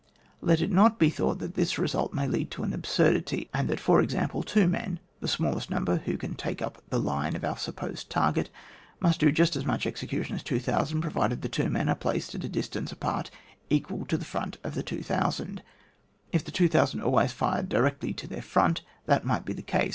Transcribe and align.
Let 0.41 0.61
it 0.61 0.71
not 0.71 0.97
be 0.97 1.11
thought 1.11 1.37
that 1.37 1.53
this 1.53 1.77
result 1.77 2.11
may 2.11 2.27
lead 2.27 2.49
to 2.49 2.63
an 2.63 2.73
absurdity; 2.73 3.51
and 3.53 3.69
that, 3.69 3.79
for 3.79 4.01
example, 4.01 4.41
two 4.41 4.67
men 4.67 4.99
(the 5.19 5.27
smallest 5.27 5.69
number 5.69 5.97
who 5.97 6.17
can 6.17 6.33
take 6.33 6.59
up 6.59 6.81
the 6.89 6.97
line 6.99 7.35
of 7.35 7.43
our 7.43 7.55
supposed 7.55 8.09
target) 8.09 8.49
must 8.99 9.19
do 9.19 9.31
just 9.31 9.55
as 9.55 9.63
much 9.63 9.85
execution 9.85 10.35
as 10.35 10.41
2000, 10.41 11.01
provided 11.01 11.43
that 11.43 11.51
the 11.51 11.63
two 11.63 11.69
men 11.69 11.87
are 11.87 11.93
placed 11.93 12.33
at 12.33 12.43
a 12.43 12.49
distance 12.49 12.91
apart 12.91 13.29
equal 13.69 14.03
to 14.07 14.17
the 14.17 14.25
front 14.25 14.57
of 14.63 14.73
the 14.73 14.81
2000. 14.81 15.61
If 16.31 16.43
the 16.43 16.49
2000 16.49 16.99
always 17.01 17.31
fired 17.31 17.69
directly 17.69 18.11
to 18.11 18.27
their 18.27 18.41
front, 18.41 18.81
that 19.05 19.23
might 19.23 19.45
be 19.45 19.53
the 19.53 19.61
case. 19.61 19.89